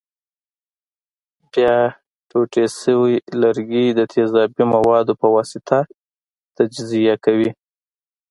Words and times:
بیا 1.51 1.75
ټوټې 2.29 2.65
شوي 2.81 3.15
لرګي 3.41 3.85
د 3.97 3.99
تیزابي 4.13 4.63
موادو 4.73 5.13
په 5.21 5.27
واسطه 5.35 5.77
تجزیه 6.55 7.15
کوي. 7.25 7.49